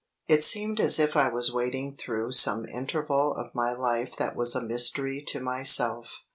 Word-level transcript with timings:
It 0.27 0.43
seemed 0.43 0.79
as 0.79 0.97
if 0.97 1.15
I 1.15 1.27
was 1.27 1.53
waiting 1.53 1.93
through 1.93 2.31
some 2.31 2.65
interval 2.65 3.33
of 3.35 3.53
my 3.53 3.71
life 3.73 4.15
that 4.17 4.35
was 4.35 4.55
a 4.55 4.61
mystery 4.63 5.23
to 5.27 5.39
myself. 5.39 6.07